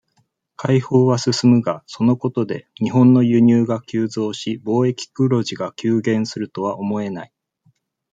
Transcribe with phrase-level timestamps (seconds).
[0.55, 7.31] 開放は進むが、そのことで、日本の輸入が急増し、貿易黒字が急減するとは思えない。